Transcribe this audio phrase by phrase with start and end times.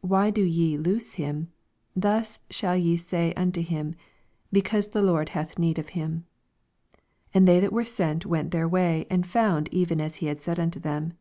[0.00, 3.94] Why do ye loose him f thus shall ye say nnto him,
[4.50, 6.24] BecauBe the Lord hatn need of him.
[7.32, 10.40] 82 And they that were sent went their way, and found even as he had
[10.40, 11.12] said unto them.